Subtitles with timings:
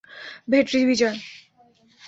[0.47, 1.17] Vettri- Bijoy.